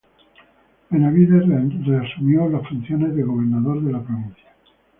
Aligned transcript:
Benavídez 0.89 1.43
reasumió 1.85 2.49
las 2.49 2.67
funciones 2.67 3.13
de 3.15 3.21
gobernador 3.21 3.83
de 3.83 3.91
la 3.91 4.01
provincia. 4.01 4.51